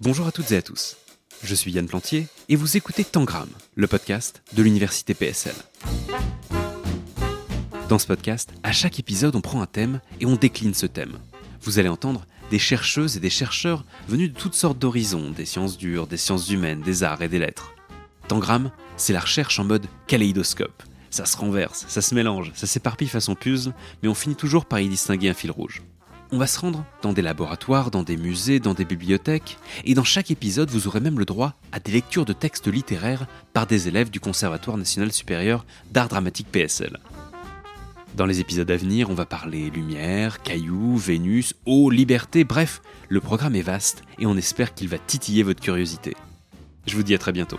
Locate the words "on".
9.36-9.40, 10.26-10.36, 24.08-24.14, 26.32-26.38, 39.10-39.14, 44.26-44.36